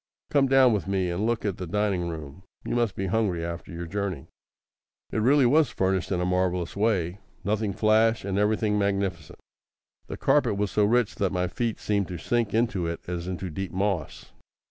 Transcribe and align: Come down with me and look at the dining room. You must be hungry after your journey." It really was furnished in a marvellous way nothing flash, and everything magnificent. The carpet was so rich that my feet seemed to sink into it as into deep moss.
Come 0.31 0.47
down 0.47 0.73
with 0.73 0.87
me 0.87 1.11
and 1.11 1.27
look 1.27 1.45
at 1.45 1.57
the 1.57 1.67
dining 1.67 2.09
room. 2.09 2.41
You 2.65 2.73
must 2.73 2.95
be 2.95 3.05
hungry 3.05 3.45
after 3.45 3.71
your 3.71 3.85
journey." 3.85 4.25
It 5.11 5.17
really 5.21 5.45
was 5.45 5.69
furnished 5.69 6.11
in 6.11 6.19
a 6.19 6.25
marvellous 6.25 6.75
way 6.75 7.19
nothing 7.43 7.71
flash, 7.71 8.25
and 8.25 8.39
everything 8.39 8.79
magnificent. 8.79 9.37
The 10.07 10.17
carpet 10.17 10.57
was 10.57 10.71
so 10.71 10.85
rich 10.85 11.13
that 11.17 11.31
my 11.31 11.47
feet 11.47 11.79
seemed 11.79 12.07
to 12.07 12.17
sink 12.17 12.51
into 12.51 12.87
it 12.87 13.01
as 13.07 13.27
into 13.27 13.51
deep 13.51 13.71
moss. 13.71 14.31